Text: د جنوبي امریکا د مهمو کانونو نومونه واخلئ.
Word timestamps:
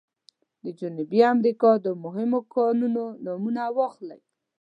د 0.63 0.65
جنوبي 0.79 1.19
امریکا 1.33 1.71
د 1.85 1.87
مهمو 2.03 2.39
کانونو 2.53 3.03
نومونه 3.25 3.63
واخلئ. 3.77 4.21